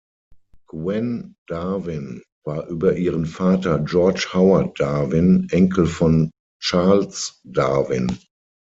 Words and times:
Gwen 0.71 1.35
Darwin 1.47 2.23
war 2.43 2.65
über 2.69 2.95
ihren 2.97 3.27
Vater 3.27 3.77
George 3.77 4.29
Howard 4.33 4.79
Darwin 4.79 5.47
Enkel 5.51 5.85
von 5.85 6.31
Charles 6.59 7.39
Darwin. 7.43 8.17